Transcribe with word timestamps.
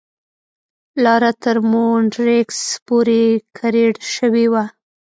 لاره 1.03 1.31
تر 1.43 1.57
مونیټریکس 1.71 2.61
پورې 2.85 3.23
کریړ 3.57 3.93
شوې 4.15 4.45
وه. 4.51 4.65